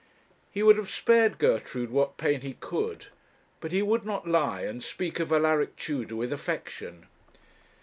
He 0.49 0.63
would 0.63 0.77
have 0.77 0.89
spared 0.89 1.37
Gertrude 1.37 1.91
what 1.91 2.17
pain 2.17 2.41
he 2.41 2.53
could; 2.53 3.09
but 3.59 3.71
he 3.71 3.83
would 3.83 4.03
not 4.03 4.27
lie, 4.27 4.61
and 4.61 4.83
speak 4.83 5.19
of 5.19 5.31
Alaric 5.31 5.75
Tudor 5.75 6.15
with 6.15 6.33
affection. 6.33 7.05